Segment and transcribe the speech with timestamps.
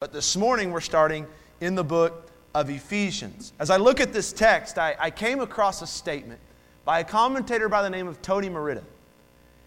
[0.00, 1.26] But this morning we're starting
[1.60, 3.52] in the book of Ephesians.
[3.58, 6.40] As I look at this text, I, I came across a statement
[6.86, 8.82] by a commentator by the name of Tony Merida.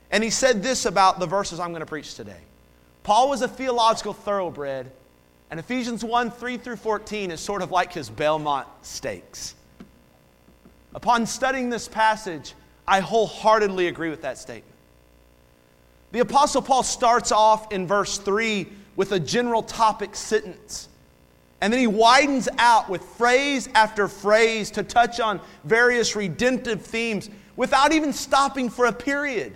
[0.09, 2.39] And he said this about the verses I'm going to preach today.
[3.03, 4.91] Paul was a theological thoroughbred,
[5.51, 9.53] and Ephesians 1 3 through 14 is sort of like his Belmont stakes.
[10.95, 12.55] Upon studying this passage,
[12.87, 14.73] I wholeheartedly agree with that statement.
[16.11, 20.89] The Apostle Paul starts off in verse 3 with a general topic sentence.
[21.61, 27.29] And then he widens out with phrase after phrase to touch on various redemptive themes
[27.55, 29.53] without even stopping for a period.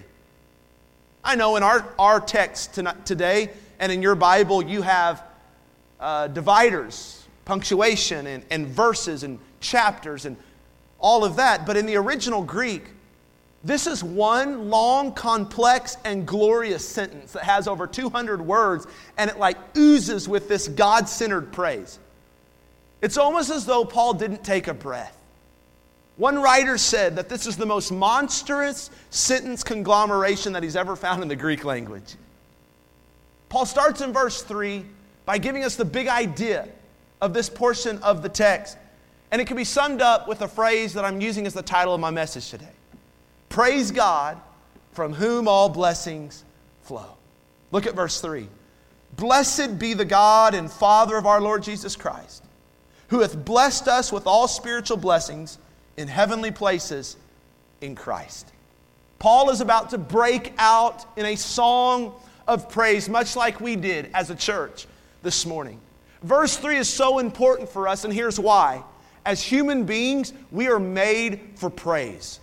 [1.24, 5.24] I know in our, our text tonight, today and in your Bible, you have
[6.00, 10.38] uh, dividers, punctuation, and, and verses and chapters and
[11.00, 11.66] all of that.
[11.66, 12.86] But in the original Greek,
[13.68, 19.40] this is one long, complex, and glorious sentence that has over 200 words, and it
[19.40, 22.00] like oozes with this God centered praise.
[23.02, 25.16] It's almost as though Paul didn't take a breath.
[26.16, 31.22] One writer said that this is the most monstrous sentence conglomeration that he's ever found
[31.22, 32.16] in the Greek language.
[33.50, 34.86] Paul starts in verse 3
[35.26, 36.70] by giving us the big idea
[37.22, 38.78] of this portion of the text.
[39.30, 41.94] And it can be summed up with a phrase that I'm using as the title
[41.94, 42.70] of my message today
[43.50, 44.40] Praise God,
[44.92, 46.44] from whom all blessings
[46.84, 47.18] flow.
[47.72, 48.48] Look at verse 3.
[49.16, 52.44] Blessed be the God and Father of our Lord Jesus Christ,
[53.08, 55.58] who hath blessed us with all spiritual blessings
[55.98, 57.18] in heavenly places
[57.82, 58.52] in Christ.
[59.20, 62.14] Paul is about to break out in a song
[62.48, 64.86] of praise, much like we did as a church
[65.24, 65.80] this morning.
[66.22, 68.84] Verse 3 is so important for us, and here's why.
[69.26, 72.40] As human beings, we are made for praise.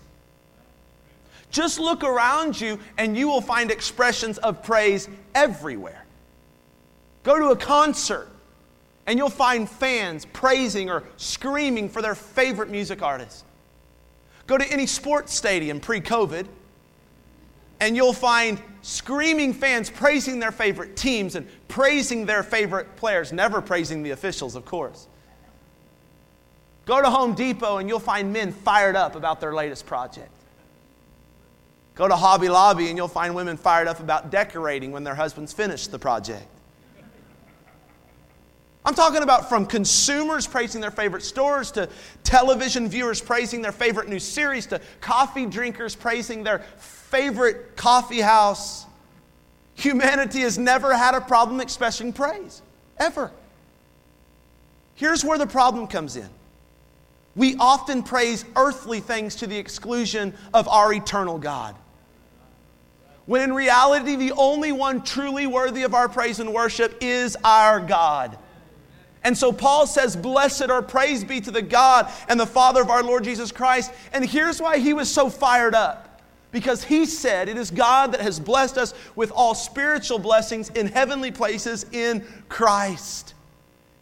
[1.55, 6.03] Just look around you and you will find expressions of praise everywhere.
[7.23, 8.27] Go to a concert
[9.07, 13.45] and you'll find fans praising or screaming for their favorite music artist.
[14.47, 16.45] Go to any sports stadium pre COVID
[17.79, 23.61] and you'll find screaming fans praising their favorite teams and praising their favorite players, never
[23.61, 25.07] praising the officials, of course.
[26.85, 30.34] Go to Home Depot and you'll find men fired up about their latest project.
[31.95, 35.53] Go to Hobby Lobby and you'll find women fired up about decorating when their husbands
[35.53, 36.45] finish the project.
[38.85, 41.89] I'm talking about from consumers praising their favorite stores to
[42.23, 48.85] television viewers praising their favorite new series to coffee drinkers praising their favorite coffee house.
[49.73, 52.61] Humanity has never had a problem expressing praise,
[52.99, 53.31] ever.
[54.93, 56.29] Here's where the problem comes in
[57.35, 61.75] we often praise earthly things to the exclusion of our eternal God.
[63.25, 67.79] When in reality, the only one truly worthy of our praise and worship is our
[67.79, 68.37] God.
[69.23, 72.91] And so Paul says, Blessed or praise be to the God and the Father of
[72.91, 73.91] our Lord Jesus Christ.
[74.13, 76.21] And here's why he was so fired up.
[76.51, 80.87] Because he said, It is God that has blessed us with all spiritual blessings in
[80.87, 83.33] heavenly places in Christ.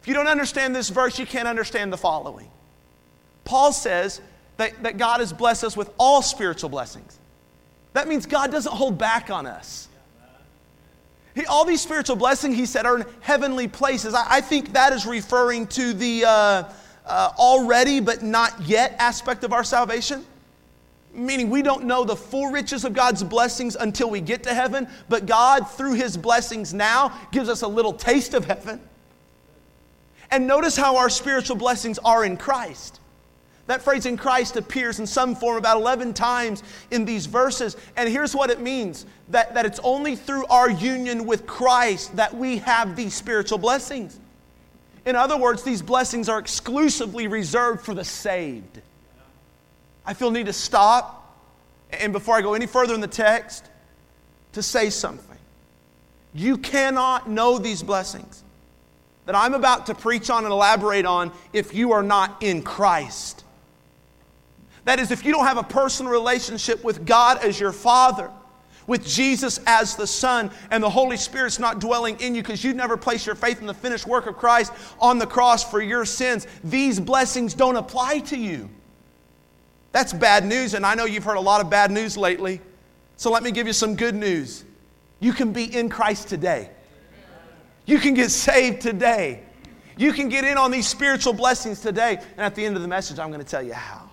[0.02, 2.50] If you don't understand this verse, you can't understand the following.
[3.44, 4.20] Paul says
[4.58, 7.18] that, that God has blessed us with all spiritual blessings.
[7.94, 9.88] That means God doesn't hold back on us.
[11.34, 14.14] He, all these spiritual blessings, he said, are in heavenly places.
[14.14, 16.64] I, I think that is referring to the uh,
[17.06, 20.24] uh, already but not yet aspect of our salvation.
[21.12, 24.88] Meaning, we don't know the full riches of God's blessings until we get to heaven,
[25.08, 28.80] but God, through his blessings now, gives us a little taste of heaven.
[30.32, 32.98] And notice how our spiritual blessings are in Christ.
[33.66, 37.76] That phrase in Christ appears in some form about 11 times in these verses.
[37.96, 42.34] And here's what it means that, that it's only through our union with Christ that
[42.34, 44.20] we have these spiritual blessings.
[45.06, 48.80] In other words, these blessings are exclusively reserved for the saved.
[50.06, 51.38] I feel need to stop,
[51.90, 53.68] and before I go any further in the text,
[54.52, 55.38] to say something.
[56.34, 58.42] You cannot know these blessings
[59.26, 63.43] that I'm about to preach on and elaborate on if you are not in Christ.
[64.84, 68.30] That is, if you don't have a personal relationship with God as your Father,
[68.86, 72.76] with Jesus as the Son, and the Holy Spirit's not dwelling in you because you've
[72.76, 76.04] never placed your faith in the finished work of Christ on the cross for your
[76.04, 78.68] sins, these blessings don't apply to you.
[79.92, 82.60] That's bad news, and I know you've heard a lot of bad news lately.
[83.16, 84.64] So let me give you some good news.
[85.20, 86.68] You can be in Christ today.
[87.86, 89.44] You can get saved today.
[89.96, 92.16] You can get in on these spiritual blessings today.
[92.16, 94.10] And at the end of the message, I'm going to tell you how.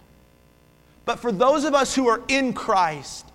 [1.12, 3.26] But for those of us who are in Christ,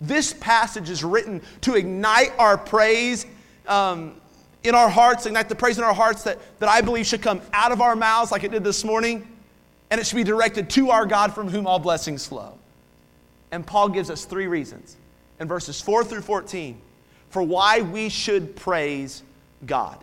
[0.00, 3.26] this passage is written to ignite our praise
[3.66, 4.14] um,
[4.62, 7.40] in our hearts, ignite the praise in our hearts that, that I believe should come
[7.52, 9.26] out of our mouths like it did this morning,
[9.90, 12.56] and it should be directed to our God from whom all blessings flow.
[13.50, 14.96] And Paul gives us three reasons
[15.40, 16.80] in verses 4 through 14
[17.30, 19.24] for why we should praise
[19.66, 19.98] God.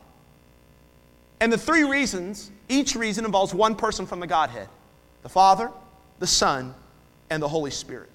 [1.40, 4.68] And the three reasons, each reason involves one person from the Godhead
[5.22, 5.72] the Father,
[6.20, 6.76] the Son,
[7.34, 8.10] and the Holy Spirit.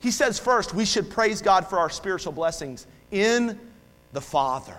[0.00, 3.58] He says first, we should praise God for our spiritual blessings in
[4.14, 4.76] the Father.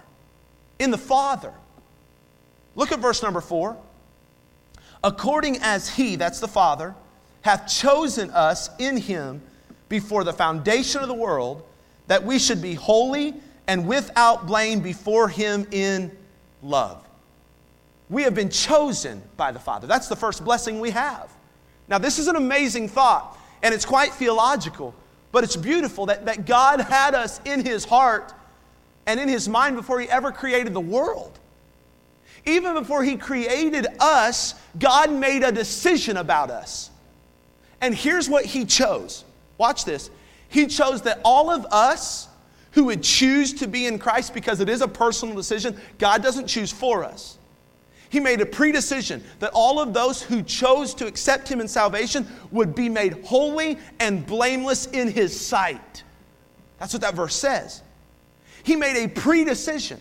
[0.80, 1.54] In the Father.
[2.76, 3.78] Look at verse number four.
[5.04, 6.96] According as He, that's the Father,
[7.42, 9.42] hath chosen us in Him
[9.90, 11.64] before the foundation of the world,
[12.08, 13.36] that we should be holy
[13.68, 16.12] and without blame before Him in
[16.64, 17.08] love.
[18.10, 19.86] We have been chosen by the Father.
[19.86, 21.30] That's the first blessing we have.
[21.88, 24.94] Now, this is an amazing thought, and it's quite theological,
[25.32, 28.34] but it's beautiful that, that God had us in His heart
[29.06, 31.38] and in His mind before He ever created the world.
[32.46, 36.90] Even before He created us, God made a decision about us.
[37.82, 39.24] And here's what He chose
[39.58, 40.10] watch this.
[40.50, 42.28] He chose that all of us
[42.72, 46.48] who would choose to be in Christ, because it is a personal decision, God doesn't
[46.48, 47.38] choose for us.
[48.12, 52.28] He made a predecision that all of those who chose to accept Him in salvation
[52.52, 56.04] would be made holy and blameless in His sight.
[56.78, 57.82] That's what that verse says.
[58.64, 60.00] He made a predecision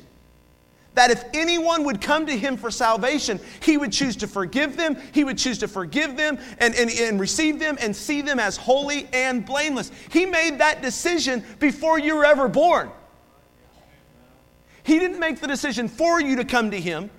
[0.95, 4.97] that if anyone would come to him for salvation, he would choose to forgive them,
[5.12, 8.57] he would choose to forgive them and, and, and receive them and see them as
[8.57, 9.93] holy and blameless.
[10.11, 12.91] He made that decision before you were ever born.
[14.83, 17.11] He didn't make the decision for you to come to him,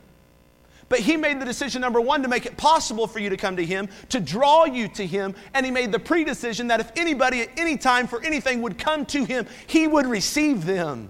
[0.91, 3.55] but he made the decision, number one, to make it possible for you to come
[3.55, 7.39] to him, to draw you to him, and he made the predecision that if anybody
[7.39, 11.09] at any time for anything would come to him, he would receive them.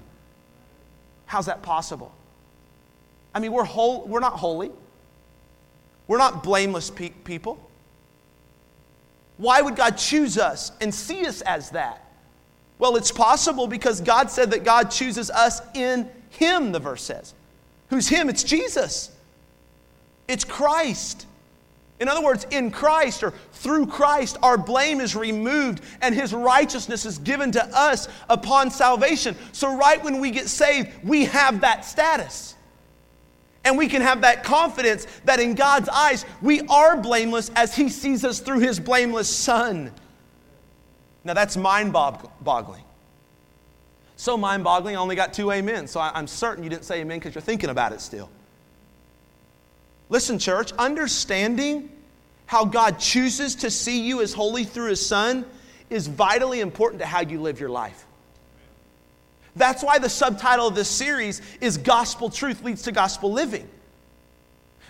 [1.26, 2.14] How's that possible?
[3.34, 4.70] I mean, we're, whole, we're not holy.
[6.08, 7.60] We're not blameless pe- people.
[9.38, 12.06] Why would God choose us and see us as that?
[12.78, 17.34] Well, it's possible because God said that God chooses us in Him, the verse says.
[17.90, 18.30] Who's Him?
[18.30, 19.11] It's Jesus,
[20.32, 21.28] it's Christ.
[22.00, 27.06] In other words, in Christ or through Christ, our blame is removed and His righteousness
[27.06, 29.36] is given to us upon salvation.
[29.52, 32.56] So, right when we get saved, we have that status.
[33.64, 37.90] And we can have that confidence that in God's eyes, we are blameless as He
[37.90, 39.92] sees us through His blameless Son.
[41.24, 42.84] Now, that's mind boggling.
[44.16, 45.88] So mind boggling, I only got two amen.
[45.88, 48.30] So I'm certain you didn't say amen because you're thinking about it still.
[50.12, 51.90] Listen, church, understanding
[52.46, 55.46] how God chooses to see you as holy through His Son
[55.90, 58.06] is vitally important to how you live your life.
[59.56, 63.70] That's why the subtitle of this series is Gospel Truth Leads to Gospel Living.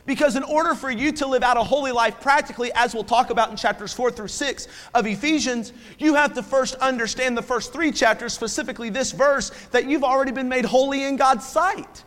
[0.08, 3.30] Because in order for you to live out a holy life practically, as we'll talk
[3.30, 7.72] about in chapters four through six of Ephesians, you have to first understand the first
[7.72, 12.04] three chapters, specifically this verse, that you've already been made holy in God's sight.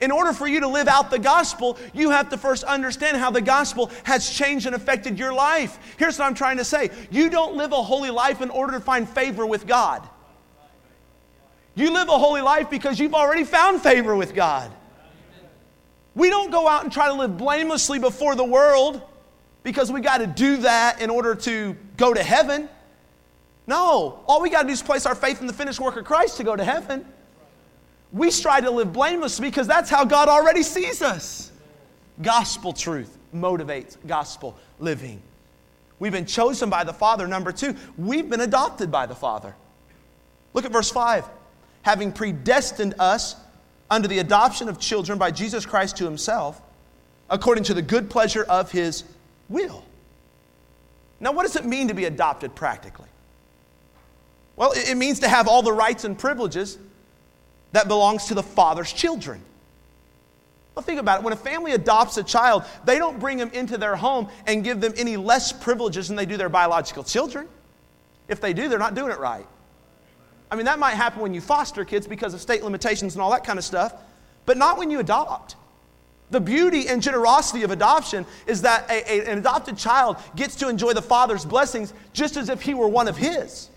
[0.00, 3.30] In order for you to live out the gospel, you have to first understand how
[3.30, 5.78] the gospel has changed and affected your life.
[5.96, 8.80] Here's what I'm trying to say you don't live a holy life in order to
[8.80, 10.08] find favor with God.
[11.74, 14.70] You live a holy life because you've already found favor with God.
[16.14, 19.00] We don't go out and try to live blamelessly before the world
[19.62, 22.68] because we got to do that in order to go to heaven.
[23.66, 26.04] No, all we got to do is place our faith in the finished work of
[26.04, 27.04] Christ to go to heaven.
[28.12, 31.52] We strive to live blameless because that's how God already sees us.
[32.22, 35.22] Gospel truth motivates gospel living.
[35.98, 37.26] We've been chosen by the Father.
[37.26, 39.54] Number two, we've been adopted by the Father.
[40.54, 41.24] Look at verse 5
[41.82, 43.36] having predestined us
[43.90, 46.60] under the adoption of children by Jesus Christ to himself,
[47.30, 49.04] according to the good pleasure of his
[49.48, 49.84] will.
[51.20, 53.08] Now, what does it mean to be adopted practically?
[54.56, 56.78] Well, it means to have all the rights and privileges
[57.72, 59.40] that belongs to the father's children.
[60.74, 61.24] Well, think about it.
[61.24, 64.80] When a family adopts a child, they don't bring them into their home and give
[64.80, 67.48] them any less privileges than they do their biological children.
[68.28, 69.46] If they do, they're not doing it right.
[70.50, 73.30] I mean, that might happen when you foster kids because of state limitations and all
[73.32, 73.92] that kind of stuff,
[74.46, 75.56] but not when you adopt.
[76.30, 80.68] The beauty and generosity of adoption is that a, a, an adopted child gets to
[80.68, 83.68] enjoy the father's blessings just as if he were one of his.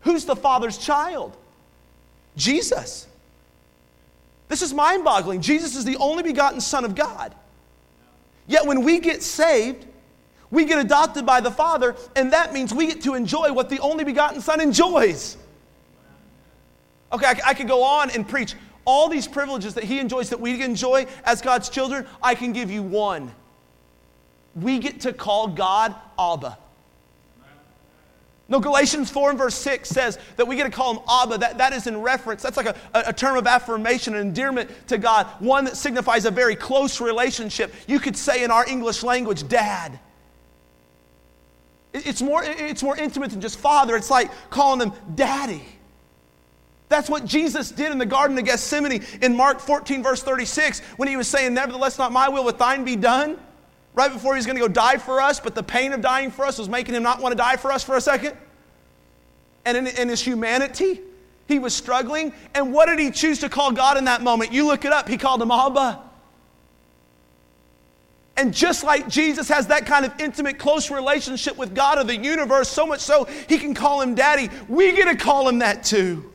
[0.00, 1.36] Who's the father's child?
[2.36, 3.06] Jesus.
[4.48, 5.40] This is mind boggling.
[5.40, 7.34] Jesus is the only begotten Son of God.
[8.46, 9.86] Yet when we get saved,
[10.50, 13.78] we get adopted by the Father, and that means we get to enjoy what the
[13.78, 15.38] only begotten Son enjoys.
[17.12, 20.40] Okay, I, I could go on and preach all these privileges that He enjoys that
[20.40, 23.32] we enjoy as God's children, I can give you one.
[24.54, 26.58] We get to call God Abba.
[28.52, 31.38] No, Galatians 4 and verse 6 says that we get to call him Abba.
[31.38, 34.98] That, that is in reference, that's like a, a term of affirmation an endearment to
[34.98, 37.72] God, one that signifies a very close relationship.
[37.86, 39.98] You could say in our English language, Dad.
[41.94, 43.96] It's more, it's more intimate than just father.
[43.96, 45.64] It's like calling him daddy.
[46.90, 51.08] That's what Jesus did in the Garden of Gethsemane in Mark 14, verse 36, when
[51.08, 53.38] he was saying, Nevertheless, not my will, but thine be done.
[53.94, 56.30] Right before he was going to go die for us, but the pain of dying
[56.30, 58.36] for us was making him not want to die for us for a second.
[59.64, 61.00] And in, in his humanity,
[61.46, 62.32] he was struggling.
[62.54, 64.52] And what did he choose to call God in that moment?
[64.52, 65.08] You look it up.
[65.08, 66.02] He called him Abba.
[68.36, 72.16] And just like Jesus has that kind of intimate, close relationship with God of the
[72.16, 75.84] universe, so much so he can call him daddy, we get to call him that
[75.84, 76.32] too.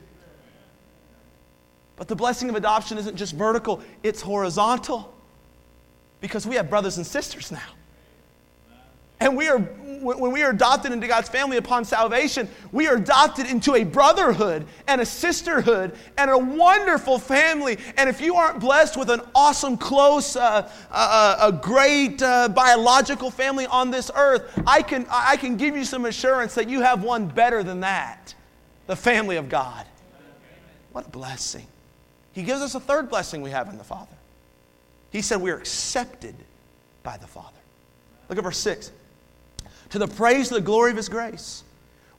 [1.95, 5.16] But the blessing of adoption isn't just vertical, it's horizontal.
[6.21, 7.69] Because we have brothers and sisters now.
[9.19, 13.47] And we are, when we are adopted into God's family upon salvation, we are adopted
[13.47, 17.79] into a brotherhood and a sisterhood and a wonderful family.
[17.97, 22.49] And if you aren't blessed with an awesome, close, uh, uh, uh a great uh,
[22.49, 26.81] biological family on this earth, I can, I can give you some assurance that you
[26.81, 28.35] have one better than that
[28.85, 29.85] the family of God.
[30.91, 31.67] What a blessing.
[32.31, 34.16] He gives us a third blessing we have in the Father.
[35.11, 36.35] He said we are accepted
[37.03, 37.57] by the Father.
[38.29, 38.91] Look at verse 6.
[39.91, 41.63] To the praise of the glory of his grace,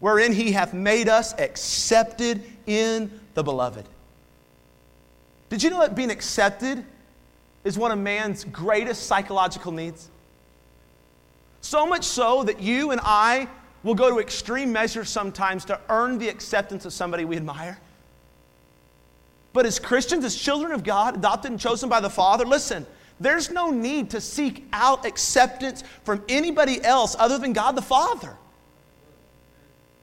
[0.00, 3.86] wherein he hath made us accepted in the beloved.
[5.50, 6.84] Did you know that being accepted
[7.64, 10.10] is one of man's greatest psychological needs?
[11.60, 13.48] So much so that you and I
[13.82, 17.78] will go to extreme measures sometimes to earn the acceptance of somebody we admire.
[19.58, 22.86] But as Christians, as children of God, adopted and chosen by the Father, listen,
[23.18, 28.36] there's no need to seek out acceptance from anybody else other than God the Father.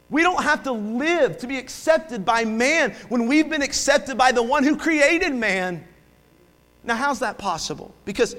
[0.10, 4.34] We don't have to live to be accepted by man when we've been accepted by
[4.34, 5.88] the one who created man.
[6.84, 7.96] Now, how's that possible?
[8.04, 8.36] Because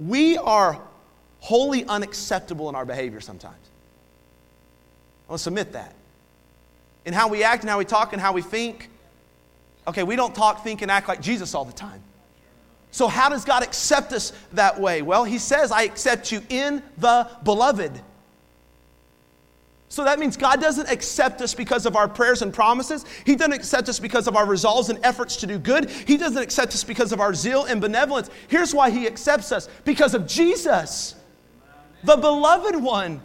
[0.00, 0.76] we are
[1.38, 3.54] wholly unacceptable in our behavior sometimes.
[5.28, 5.94] Let's submit that.
[7.04, 8.88] In how we act and how we talk and how we think,
[9.86, 12.02] Okay, we don't talk, think, and act like Jesus all the time.
[12.90, 15.02] So, how does God accept us that way?
[15.02, 18.00] Well, He says, I accept you in the beloved.
[19.92, 23.04] So that means God doesn't accept us because of our prayers and promises.
[23.26, 25.90] He doesn't accept us because of our resolves and efforts to do good.
[25.90, 28.30] He doesn't accept us because of our zeal and benevolence.
[28.48, 31.14] Here's why He accepts us because of Jesus,
[32.04, 33.20] the beloved one.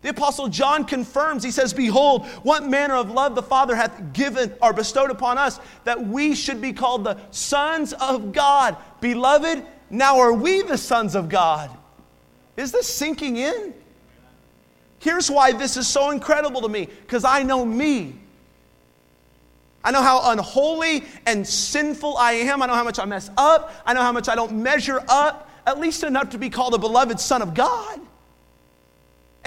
[0.00, 4.54] The Apostle John confirms, he says, Behold, what manner of love the Father hath given
[4.62, 8.76] or bestowed upon us, that we should be called the sons of God.
[9.00, 11.70] Beloved, now are we the sons of God.
[12.56, 13.74] Is this sinking in?
[15.00, 18.14] Here's why this is so incredible to me because I know me.
[19.82, 22.62] I know how unholy and sinful I am.
[22.62, 23.72] I know how much I mess up.
[23.86, 26.78] I know how much I don't measure up, at least enough to be called a
[26.78, 28.00] beloved son of God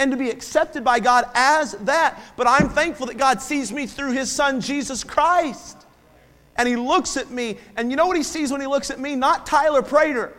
[0.02, 2.20] and to be accepted by God as that.
[2.36, 5.78] But I'm thankful that God sees me through His Son, Jesus Christ.
[6.56, 8.98] And He looks at me, and you know what He sees when He looks at
[8.98, 9.14] me?
[9.14, 10.34] Not Tyler Prater.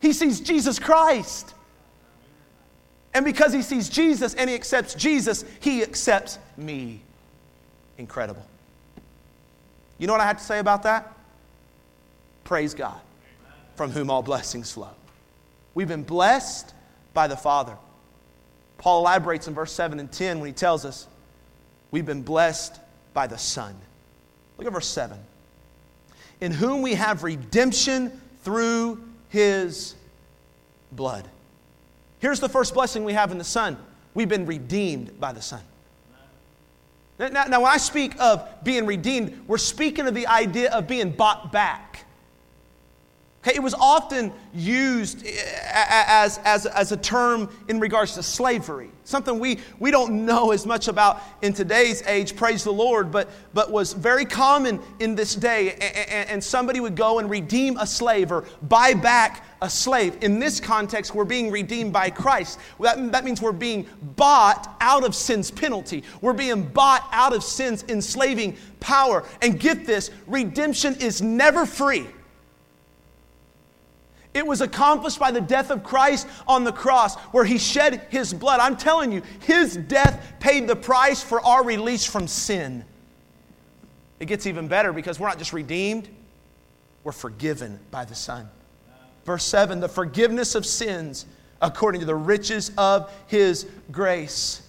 [0.00, 1.54] He sees Jesus Christ.
[3.14, 7.00] And because He sees Jesus and He accepts Jesus, He accepts me.
[7.96, 8.44] Incredible.
[9.98, 11.16] You know what I have to say about that?
[12.42, 13.00] Praise God,
[13.76, 14.90] from whom all blessings flow.
[15.74, 16.74] We've been blessed
[17.14, 17.76] by the Father.
[18.78, 21.06] Paul elaborates in verse 7 and 10 when he tells us
[21.90, 22.80] we've been blessed
[23.12, 23.74] by the Son.
[24.58, 25.18] Look at verse 7.
[26.40, 29.94] In whom we have redemption through his
[30.92, 31.28] blood.
[32.18, 33.76] Here's the first blessing we have in the Son
[34.14, 35.60] we've been redeemed by the Son.
[37.18, 41.10] Now, now, when I speak of being redeemed, we're speaking of the idea of being
[41.10, 42.04] bought back.
[43.46, 45.32] Okay, it was often used eh,
[45.70, 50.64] as, as, as a term in regards to slavery, something we, we don't know as
[50.64, 55.34] much about in today's age, praise the Lord, but, but was very common in this
[55.34, 55.72] day.
[55.72, 60.16] And, and somebody would go and redeem a slave or buy back a slave.
[60.22, 62.58] In this context, we're being redeemed by Christ.
[62.80, 63.86] That, that means we're being
[64.16, 69.22] bought out of sin's penalty, we're being bought out of sin's enslaving power.
[69.42, 72.06] And get this redemption is never free.
[74.34, 78.34] It was accomplished by the death of Christ on the cross, where he shed his
[78.34, 78.58] blood.
[78.58, 82.84] I'm telling you, his death paid the price for our release from sin.
[84.18, 86.08] It gets even better because we're not just redeemed,
[87.04, 88.48] we're forgiven by the Son.
[89.24, 91.26] Verse 7 the forgiveness of sins
[91.62, 94.62] according to the riches of his grace.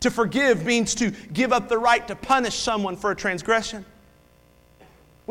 [0.00, 3.84] To forgive means to give up the right to punish someone for a transgression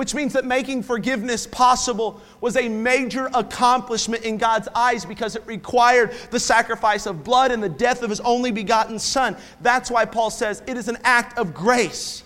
[0.01, 5.45] which means that making forgiveness possible was a major accomplishment in God's eyes because it
[5.45, 9.37] required the sacrifice of blood and the death of his only begotten Son.
[9.61, 12.23] That's why Paul says it is an act of grace.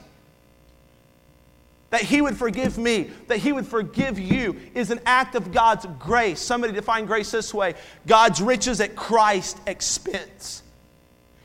[1.89, 5.86] That he would forgive me, that he would forgive you, is an act of God's
[6.00, 6.39] grace.
[6.39, 7.75] Somebody define grace this way
[8.08, 10.63] God's riches at Christ's expense.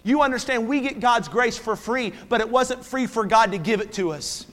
[0.05, 3.59] You understand, we get God's grace for free, but it wasn't free for God to
[3.59, 4.47] give it to us.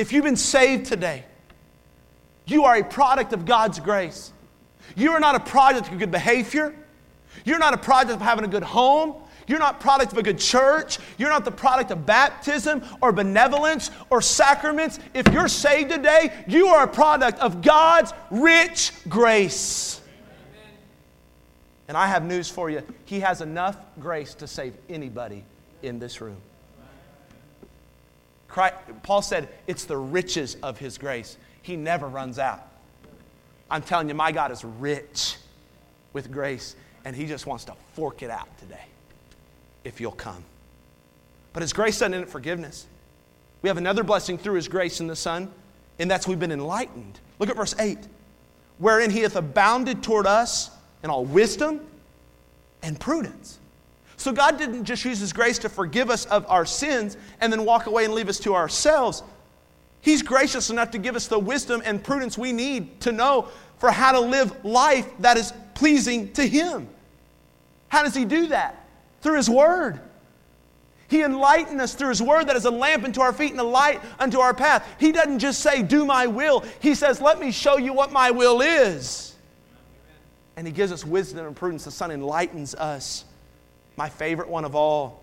[0.00, 1.26] If you've been saved today,
[2.46, 4.32] you are a product of God's grace.
[4.96, 6.74] You are not a product of good behavior.
[7.44, 9.16] You're not a product of having a good home.
[9.46, 10.98] You're not product of a good church.
[11.18, 14.98] You're not the product of baptism or benevolence or sacraments.
[15.12, 20.00] If you're saved today, you are a product of God's rich grace.
[21.88, 22.82] And I have news for you.
[23.04, 25.44] He has enough grace to save anybody
[25.82, 26.38] in this room.
[28.50, 31.36] Christ, Paul said, it's the riches of his grace.
[31.62, 32.66] He never runs out.
[33.70, 35.36] I'm telling you, my God is rich
[36.12, 38.84] with grace, and he just wants to fork it out today
[39.84, 40.44] if you'll come.
[41.52, 42.86] But his grace doesn't end in forgiveness.
[43.62, 45.52] We have another blessing through his grace in the Son,
[46.00, 47.20] and that's we've been enlightened.
[47.38, 47.98] Look at verse 8.
[48.78, 50.70] Wherein he hath abounded toward us
[51.04, 51.86] in all wisdom
[52.82, 53.59] and prudence.
[54.20, 57.64] So God didn't just use His grace to forgive us of our sins and then
[57.64, 59.22] walk away and leave us to ourselves.
[60.02, 63.48] He's gracious enough to give us the wisdom and prudence we need to know
[63.78, 66.86] for how to live life that is pleasing to Him.
[67.88, 68.86] How does He do that?
[69.22, 69.98] Through His Word.
[71.08, 73.64] He enlightened us through His Word that is a lamp unto our feet and a
[73.64, 74.86] light unto our path.
[75.00, 76.62] He doesn't just say, Do my will.
[76.80, 79.34] He says, Let me show you what my will is.
[80.58, 81.84] And He gives us wisdom and prudence.
[81.84, 83.24] The Son enlightens us
[84.00, 85.22] my favorite one of all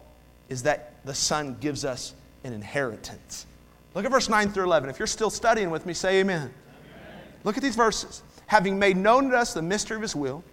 [0.50, 2.14] is that the Son gives us
[2.44, 3.48] an inheritance.
[3.96, 4.88] Look at verse 9 through 11.
[4.88, 6.42] If you're still studying with me, say amen.
[6.42, 6.54] amen.
[7.44, 8.22] Look at these verses.
[8.46, 10.44] Having made known to us the mystery of his will,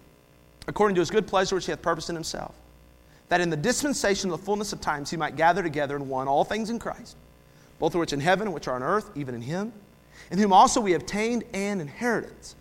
[0.67, 2.55] according to his good pleasure which he hath purposed in himself,
[3.29, 6.27] that in the dispensation of the fullness of times he might gather together in one
[6.27, 7.17] all things in Christ,
[7.77, 9.71] both of which in heaven and which are on earth, even in him,
[10.31, 12.55] in whom also we obtained an inheritance,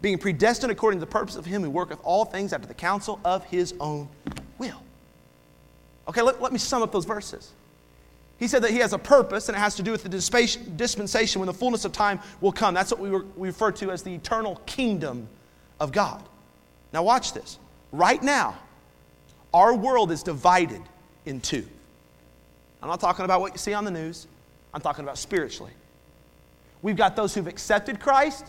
[0.00, 3.20] being predestined according to the purpose of him who worketh all things after the counsel
[3.22, 4.08] of his own
[4.56, 4.82] will.
[6.08, 7.52] Okay, let, let me sum up those verses.
[8.38, 11.40] He said that he has a purpose, and it has to do with the dispensation
[11.40, 12.72] when the fullness of time will come.
[12.72, 15.28] That's what we, we refer to as the eternal kingdom
[15.78, 16.22] of God.
[16.92, 17.58] Now, watch this.
[17.92, 18.56] Right now,
[19.52, 20.82] our world is divided
[21.26, 21.66] in two.
[22.82, 24.26] I'm not talking about what you see on the news,
[24.72, 25.72] I'm talking about spiritually.
[26.82, 28.46] We've got those who've accepted Christ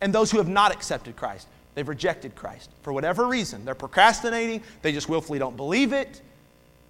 [0.00, 1.46] and those who have not accepted Christ.
[1.74, 3.64] They've rejected Christ for whatever reason.
[3.64, 6.22] They're procrastinating, they just willfully don't believe it.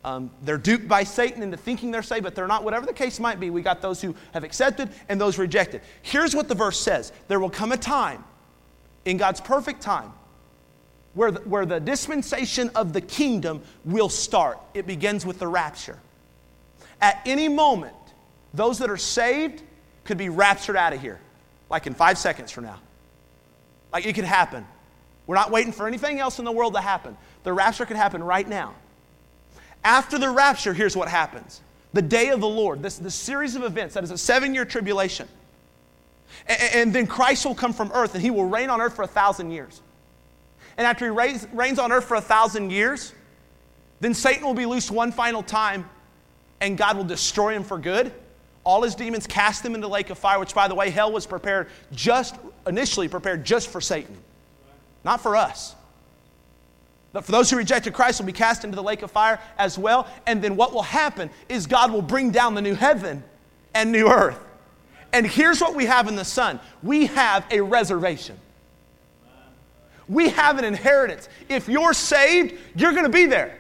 [0.02, 2.64] Um, they're duped by Satan into thinking they're saved, but they're not.
[2.64, 5.82] Whatever the case might be, we got those who have accepted and those rejected.
[6.02, 8.24] Here's what the verse says There will come a time,
[9.04, 10.12] in God's perfect time,
[11.14, 14.58] where the, where the dispensation of the kingdom will start.
[14.72, 15.98] It begins with the rapture.
[17.00, 17.94] At any moment,
[18.54, 19.62] those that are saved
[20.04, 21.20] could be raptured out of here,
[21.68, 22.80] like in five seconds from now.
[23.92, 24.66] Like it could happen.
[25.26, 27.16] We're not waiting for anything else in the world to happen.
[27.44, 28.74] The rapture could happen right now.
[29.84, 31.60] After the rapture, here's what happens
[31.92, 34.64] the day of the Lord, this, this series of events that is a seven year
[34.64, 35.26] tribulation.
[36.46, 39.02] And, and, then Christ will come from earth and he will reign on earth for
[39.02, 39.82] a thousand years.
[40.76, 43.12] And after he reigns, reigns on earth for a thousand years,
[43.98, 45.88] then Satan will be loosed one final time
[46.60, 48.12] and God will destroy him for good.
[48.62, 51.10] All his demons cast him into the lake of fire, which, by the way, hell
[51.10, 54.16] was prepared just, initially prepared just for Satan,
[55.02, 55.74] not for us.
[57.12, 59.78] But for those who rejected Christ will be cast into the lake of fire as
[59.78, 60.06] well.
[60.26, 63.24] And then what will happen is God will bring down the new heaven
[63.74, 64.38] and new earth.
[65.12, 68.38] And here's what we have in the Son we have a reservation.
[70.08, 71.28] We have an inheritance.
[71.48, 73.56] If you're saved, you're going to be there.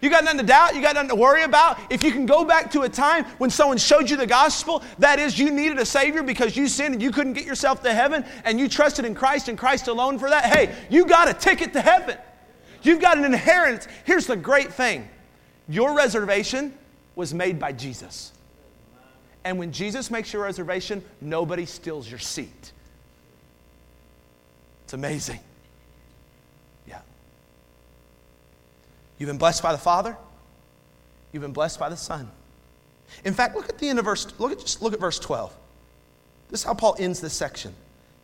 [0.00, 1.78] You got nothing to doubt, you got nothing to worry about.
[1.90, 5.18] If you can go back to a time when someone showed you the gospel, that
[5.18, 8.24] is, you needed a Savior because you sinned and you couldn't get yourself to heaven,
[8.44, 11.72] and you trusted in Christ and Christ alone for that, hey, you got a ticket
[11.72, 12.18] to heaven.
[12.86, 13.88] You've got an inheritance.
[14.04, 15.08] Here's the great thing
[15.68, 16.72] your reservation
[17.16, 18.32] was made by Jesus.
[19.44, 22.72] And when Jesus makes your reservation, nobody steals your seat.
[24.84, 25.40] It's amazing.
[26.86, 27.00] Yeah.
[29.18, 30.16] You've been blessed by the Father,
[31.32, 32.30] you've been blessed by the Son.
[33.24, 35.56] In fact, look at the end of verse, look at, just look at verse 12.
[36.50, 37.74] This is how Paul ends this section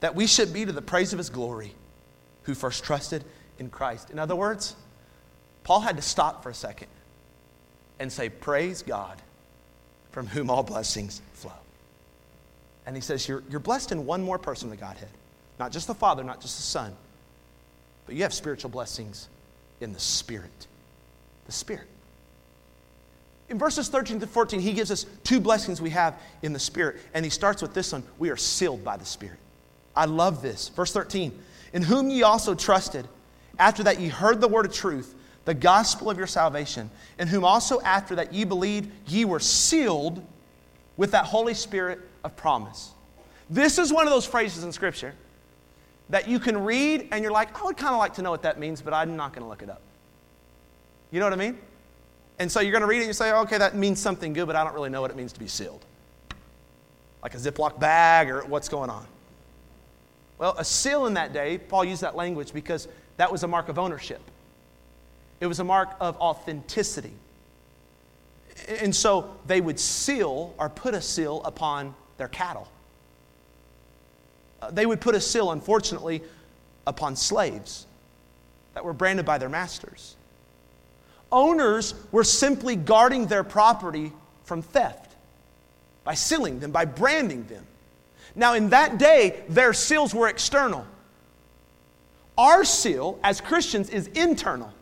[0.01, 1.75] that we should be to the praise of his glory
[2.45, 3.25] who first trusted
[3.63, 4.11] in Christ.
[4.11, 4.75] In other words,
[5.63, 6.89] Paul had to stop for a second
[7.99, 9.23] and say, Praise God
[10.11, 11.53] from whom all blessings flow.
[12.85, 15.09] And he says, You're, you're blessed in one more person the Godhead,
[15.59, 16.95] not just the Father, not just the Son,
[18.05, 19.29] but you have spiritual blessings
[19.81, 20.67] in the Spirit.
[21.47, 21.87] The Spirit.
[23.49, 26.97] In verses 13 to 14, he gives us two blessings we have in the Spirit.
[27.15, 29.39] And he starts with this one we are sealed by the Spirit.
[29.95, 30.69] I love this.
[30.71, 31.39] Verse 13,
[31.73, 33.07] in whom ye also trusted,
[33.59, 37.45] after that ye heard the word of truth, the gospel of your salvation, in whom
[37.45, 40.25] also after that ye believed, ye were sealed
[40.97, 42.93] with that Holy Spirit of promise.
[43.51, 45.15] This is one of those phrases in Scripture
[46.11, 48.43] that you can read and you're like, I would kind of like to know what
[48.43, 49.83] that means, but I'm not going to look it up.
[51.11, 51.59] You know what I mean?
[52.39, 54.47] And so you're going to read it and you say, okay, that means something good,
[54.47, 55.85] but I don't really know what it means to be sealed.
[57.23, 59.07] Like a Ziploc bag or what's going on.
[60.43, 63.69] Well, a seal in that day, Paul used that language because that was a mark
[63.69, 64.21] of ownership,
[65.39, 67.13] it was a mark of authenticity.
[68.81, 72.67] And so they would seal or put a seal upon their cattle.
[74.61, 76.25] Uh, they would put a seal, unfortunately,
[76.89, 77.87] upon slaves
[78.75, 80.17] that were branded by their masters.
[81.31, 84.11] Owners were simply guarding their property
[84.43, 85.13] from theft
[86.03, 87.65] by sealing them, by branding them.
[88.35, 90.87] Now, in that day, their seals were external.
[92.39, 94.73] Our seal as Christians is internal.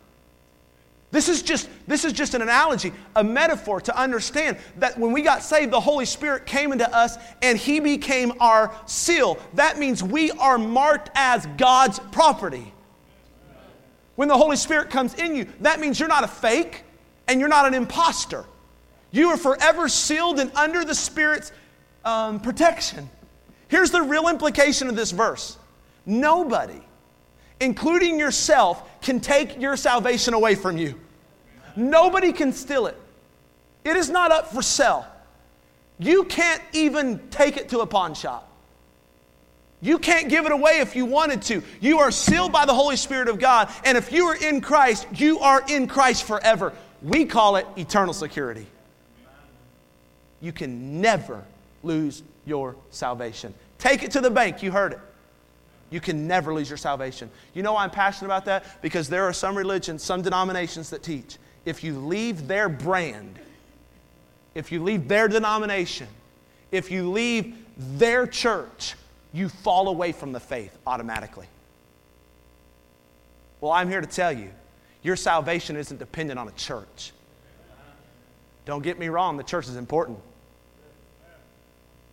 [1.12, 5.22] This is just this is just an analogy, a metaphor to understand that when we
[5.22, 9.36] got saved the Holy Spirit came into us and he became our seal.
[9.54, 12.72] That means we are marked as God's property.
[14.14, 16.84] When the Holy Spirit comes in you, that means you're not a fake
[17.26, 18.44] and you're not an impostor.
[19.10, 21.50] You are forever sealed and under the Spirit's
[22.04, 23.10] um, protection.
[23.70, 25.56] Here's the real implication of this verse
[26.04, 26.80] nobody,
[27.60, 31.00] including yourself, can take your salvation away from you.
[31.76, 32.96] Nobody can steal it.
[33.84, 35.06] It is not up for sale.
[36.00, 38.48] You can't even take it to a pawn shop.
[39.80, 41.62] You can't give it away if you wanted to.
[41.80, 45.06] You are sealed by the Holy Spirit of God, and if you are in Christ,
[45.14, 46.72] you are in Christ forever.
[47.02, 48.66] We call it eternal security.
[50.40, 51.44] You can never
[51.82, 53.54] lose your salvation.
[53.78, 55.00] Take it to the bank, you heard it.
[55.90, 57.30] You can never lose your salvation.
[57.52, 58.80] You know why I'm passionate about that?
[58.80, 63.38] Because there are some religions, some denominations that teach if you leave their brand,
[64.54, 66.08] if you leave their denomination,
[66.70, 68.94] if you leave their church,
[69.32, 71.46] you fall away from the faith automatically.
[73.60, 74.50] Well, I'm here to tell you
[75.02, 77.12] your salvation isn't dependent on a church.
[78.64, 80.18] Don't get me wrong, the church is important.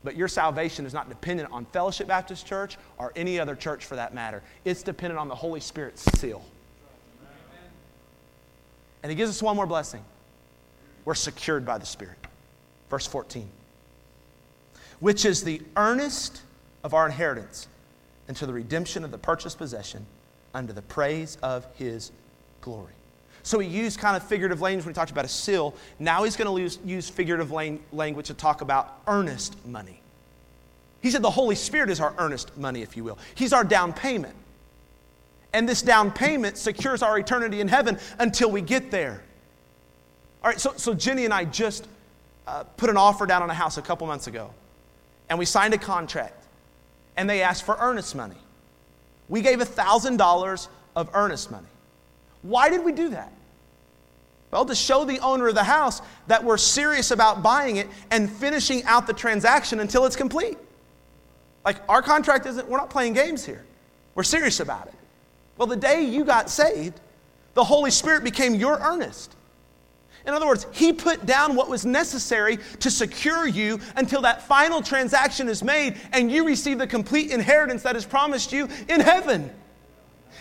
[0.04, 3.96] But your salvation is not dependent on Fellowship Baptist Church or any other church for
[3.96, 4.44] that matter.
[4.64, 6.46] It's dependent on the Holy Spirit's seal.
[9.04, 10.04] And he gives us one more blessing.
[11.06, 12.18] We're secured by the Spirit.
[12.90, 13.50] Verse 14.
[15.00, 16.42] Which is the earnest
[16.84, 17.68] of our inheritance
[18.28, 20.06] into the redemption of the purchased possession
[20.54, 22.12] under the praise of his
[22.62, 22.97] glory.
[23.48, 25.74] So he used kind of figurative language when he talked about a seal.
[26.00, 27.50] Now he's going to use, figurative
[27.94, 30.02] language to talk about earnest money.
[31.02, 33.18] He said the Holy Spirit is our earnest money, if you will.
[33.36, 34.36] He's our down payment.
[35.54, 39.24] And this down payment secures our eternity in heaven until we get there.
[40.44, 41.88] All right, so, so Jenny and I just
[42.48, 44.50] uh, put an offer down on a house a couple months ago.
[45.30, 46.44] And we signed a contract.
[47.16, 48.36] And they asked for earnest money.
[49.30, 51.68] We gave $1,000 of earnest money.
[52.42, 53.32] Why did we do that?
[54.52, 58.32] Well, to show the owner of the house that we're serious about buying it and
[58.32, 60.58] finishing out the transaction until it's complete.
[61.66, 63.66] Like, our contract isn't, we're not playing games here.
[64.16, 64.94] We're serious about it.
[65.58, 67.00] Well, the day you got saved,
[67.56, 69.36] the Holy Spirit became your earnest.
[70.26, 74.82] In other words, He put down what was necessary to secure you until that final
[74.82, 79.52] transaction is made and you receive the complete inheritance that is promised you in heaven.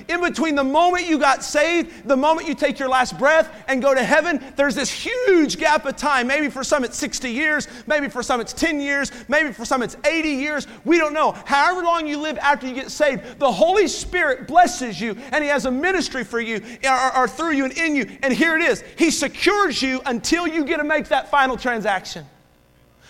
[0.09, 3.81] In between the moment you got saved, the moment you take your last breath and
[3.81, 6.27] go to heaven, there's this huge gap of time.
[6.27, 9.83] Maybe for some it's 60 years, maybe for some it's 10 years, maybe for some
[9.83, 10.67] it's 80 years.
[10.85, 11.33] We don't know.
[11.47, 15.49] However long you live after you get saved, the Holy Spirit blesses you and He
[15.49, 18.19] has a ministry for you uh, or, or through you and in you.
[18.23, 22.27] And here it is He secures you until you get to make that final transaction.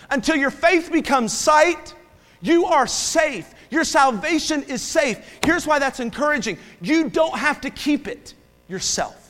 [0.09, 1.93] Until your faith becomes sight,
[2.41, 3.53] you are safe.
[3.69, 5.39] Your salvation is safe.
[5.43, 8.33] Here's why that's encouraging you don't have to keep it
[8.67, 9.27] yourself.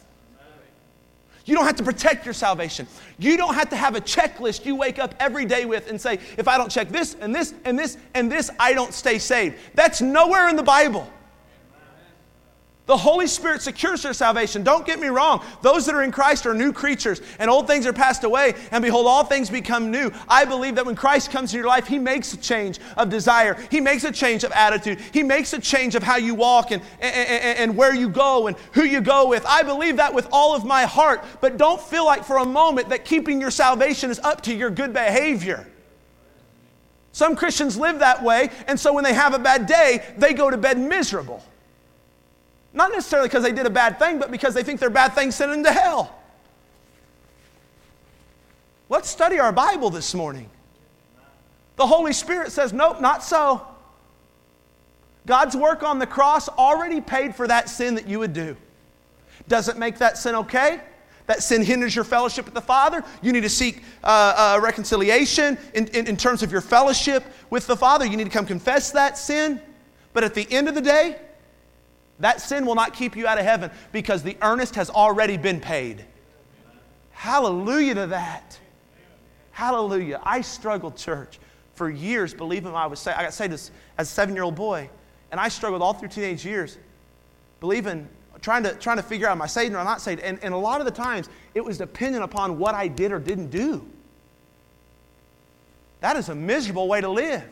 [1.45, 2.88] You don't have to protect your salvation.
[3.17, 6.19] You don't have to have a checklist you wake up every day with and say,
[6.38, 9.56] if I don't check this and this and this and this, I don't stay saved.
[9.73, 11.10] That's nowhere in the Bible.
[12.88, 14.63] The Holy Spirit secures their salvation.
[14.63, 15.43] Don't get me wrong.
[15.62, 18.82] Those that are in Christ are new creatures, and old things are passed away, and
[18.82, 20.10] behold, all things become new.
[20.30, 23.58] I believe that when Christ comes into your life, He makes a change of desire,
[23.69, 26.82] He makes a change of attitude, He makes a change of how you walk and,
[27.02, 29.45] and, and, and where you go and who you go with.
[29.45, 32.88] I believe that with all of my heart, but don't feel like for a moment
[32.89, 35.67] that keeping your salvation is up to your good behavior.
[37.12, 40.50] Some Christians live that way, and so when they have a bad day, they go
[40.50, 41.43] to bed miserable.
[42.78, 45.32] Not necessarily because they did a bad thing, but because they think their bad thing
[45.32, 46.16] sent them to hell.
[48.88, 50.48] Let's study our Bible this morning.
[51.76, 53.66] The Holy Spirit says, nope, not so.
[55.26, 58.56] God's work on the cross already paid for that sin that you would do.
[59.48, 60.80] Doesn't make that sin okay.
[61.26, 63.04] That sin hinders your fellowship with the Father.
[63.24, 67.66] You need to seek uh, uh, reconciliation in, in, in terms of your fellowship with
[67.66, 68.06] the Father.
[68.06, 69.60] You need to come confess that sin.
[70.13, 71.18] But at the end of the day,
[72.19, 75.60] that sin will not keep you out of heaven because the earnest has already been
[75.60, 76.06] paid.
[77.12, 78.60] Hallelujah to that.
[79.51, 80.21] Hallelujah.
[80.23, 81.39] I struggled, church,
[81.73, 83.17] for years believing I was saved.
[83.17, 84.89] I got saved as, as a seven year old boy,
[85.32, 86.77] and I struggled all through teenage years
[87.60, 88.08] believing,
[88.41, 90.21] trying to, trying to figure out am I saved or not saved.
[90.21, 93.19] And, and a lot of the times, it was dependent upon what I did or
[93.19, 93.88] didn't do.
[96.01, 97.43] That is a miserable way to live.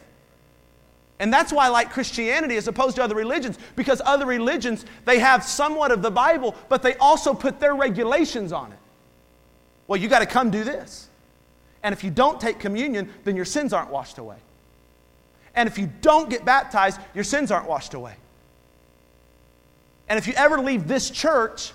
[1.20, 5.20] And that's why I like Christianity as opposed to other religions, because other religions, they
[5.20, 8.78] have somewhat of the Bible, but they also put their regulations on it.
[9.88, 11.10] Well, you got to come do this.
[11.84, 14.38] And if you don't take communion, then your sins aren't washed away.
[15.54, 18.16] And if you don't get baptized, your sins aren't washed away.
[20.10, 21.72] And if you ever leave this church,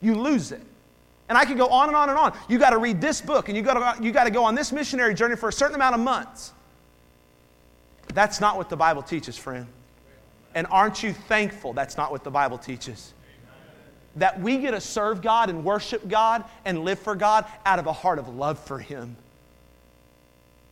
[0.00, 0.62] you lose it.
[1.28, 2.36] And I could go on and on and on.
[2.48, 4.54] You got to read this book, and you got to, you got to go on
[4.54, 6.52] this missionary journey for a certain amount of months.
[8.14, 9.66] That's not what the Bible teaches, friend.
[10.54, 13.12] And aren't you thankful that's not what the Bible teaches?
[14.16, 17.88] That we get to serve God and worship God and live for God out of
[17.88, 19.16] a heart of love for Him.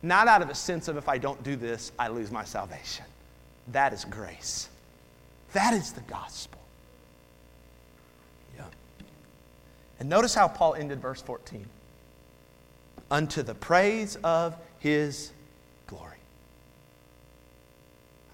[0.01, 3.05] Not out of a sense of if I don't do this, I lose my salvation.
[3.73, 4.69] That is grace.
[5.51, 6.59] That is the gospel.
[8.55, 8.63] Yeah.
[9.99, 11.65] And notice how Paul ended verse 14
[13.11, 15.32] unto the praise of his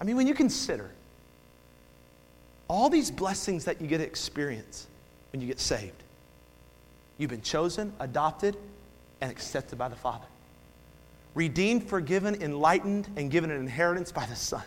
[0.00, 0.90] I mean, when you consider
[2.68, 4.86] all these blessings that you get to experience
[5.32, 6.02] when you get saved,
[7.18, 8.56] you've been chosen, adopted,
[9.20, 10.24] and accepted by the Father.
[11.34, 14.64] Redeemed, forgiven, enlightened, and given an inheritance by the Son.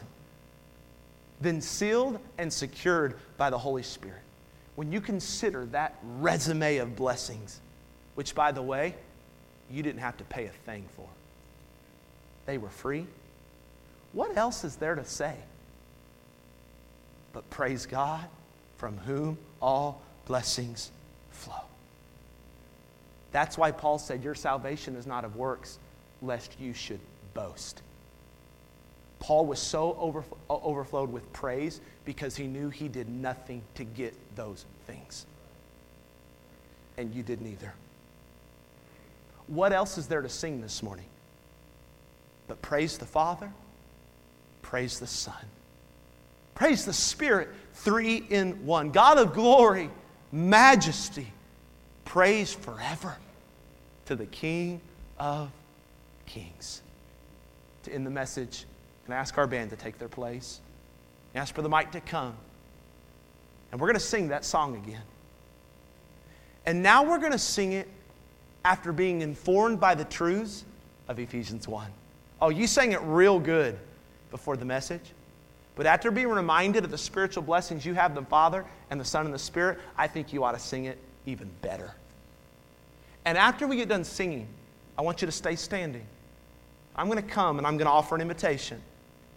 [1.41, 4.21] Then sealed and secured by the Holy Spirit.
[4.75, 7.59] When you consider that resume of blessings,
[8.15, 8.95] which, by the way,
[9.69, 11.07] you didn't have to pay a thing for,
[12.45, 13.07] they were free
[14.13, 15.35] what else is there to say?
[17.33, 18.25] But praise God
[18.77, 20.91] from whom all blessings
[21.31, 21.55] flow.
[23.31, 25.79] That's why Paul said, Your salvation is not of works,
[26.21, 26.99] lest you should
[27.33, 27.81] boast.
[29.19, 34.13] Paul was so uh, overflowed with praise because he knew he did nothing to get
[34.35, 35.25] those things.
[36.97, 37.73] And you didn't either.
[39.47, 41.05] What else is there to sing this morning?
[42.47, 43.51] But praise the Father
[44.63, 45.35] Praise the Son.
[46.55, 48.89] Praise the Spirit, three in one.
[48.89, 49.89] God of glory,
[50.31, 51.31] majesty,
[52.05, 53.15] praise forever
[54.05, 54.81] to the King
[55.19, 55.51] of
[56.25, 56.81] kings.
[57.83, 58.65] To end the message,
[59.05, 60.61] can I ask our band to take their place?
[61.35, 62.35] Ask for the mic to come.
[63.71, 65.01] And we're going to sing that song again.
[66.65, 67.87] And now we're going to sing it
[68.63, 70.63] after being informed by the truths
[71.07, 71.87] of Ephesians 1.
[72.41, 73.77] Oh, you sang it real good
[74.33, 75.13] before the message.
[75.75, 79.25] But after being reminded of the spiritual blessings you have the Father and the Son
[79.25, 81.93] and the Spirit, I think you ought to sing it even better.
[83.25, 84.47] And after we get done singing,
[84.97, 86.05] I want you to stay standing.
[86.95, 88.81] I'm going to come and I'm going to offer an invitation,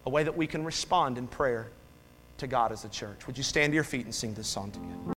[0.07, 1.69] a way that we can respond in prayer
[2.39, 3.27] to God as a church.
[3.27, 4.97] Would you stand to your feet and sing this song together?